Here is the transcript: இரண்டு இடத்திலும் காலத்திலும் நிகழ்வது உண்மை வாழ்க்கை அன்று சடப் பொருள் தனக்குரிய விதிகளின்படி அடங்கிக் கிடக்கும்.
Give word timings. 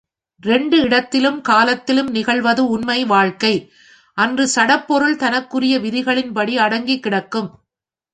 இரண்டு 0.43 0.77
இடத்திலும் 0.81 1.41
காலத்திலும் 1.41 2.07
நிகழ்வது 2.07 2.63
உண்மை 2.67 3.05
வாழ்க்கை 3.05 3.51
அன்று 4.17 4.45
சடப் 4.55 4.87
பொருள் 4.87 5.15
தனக்குரிய 5.15 5.79
விதிகளின்படி 5.79 6.55
அடங்கிக் 6.57 7.03
கிடக்கும். 7.03 7.49